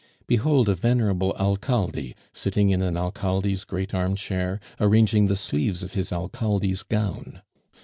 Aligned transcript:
Behold 0.25 0.67
a 0.67 0.73
venerable 0.73 1.31
Alcalde, 1.39 2.15
sitting 2.33 2.71
in 2.71 2.81
an 2.81 2.97
Alcalde's 2.97 3.63
great 3.63 3.93
armchair, 3.93 4.59
arranging 4.79 5.27
the 5.27 5.35
sleeves 5.35 5.83
of 5.83 5.93
his 5.93 6.11
Alcalde's 6.11 6.81
gown. 6.81 7.43